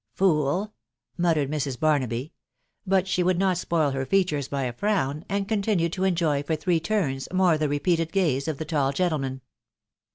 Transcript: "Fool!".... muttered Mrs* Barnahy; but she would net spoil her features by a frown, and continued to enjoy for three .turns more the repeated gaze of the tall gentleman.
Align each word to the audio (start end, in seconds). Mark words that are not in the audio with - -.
"Fool!".... 0.15 0.73
muttered 1.19 1.51
Mrs* 1.51 1.77
Barnahy; 1.77 2.31
but 2.87 3.07
she 3.07 3.21
would 3.21 3.37
net 3.37 3.55
spoil 3.59 3.91
her 3.91 4.03
features 4.03 4.47
by 4.47 4.63
a 4.63 4.73
frown, 4.73 5.23
and 5.29 5.47
continued 5.47 5.93
to 5.93 6.05
enjoy 6.05 6.41
for 6.41 6.55
three 6.55 6.79
.turns 6.79 7.31
more 7.31 7.55
the 7.55 7.69
repeated 7.69 8.11
gaze 8.11 8.47
of 8.47 8.57
the 8.57 8.65
tall 8.65 8.91
gentleman. 8.93 9.41